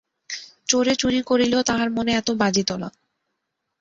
[0.67, 2.89] চোরে চুরি করিলেও তাহার মনে এত বাজিত না।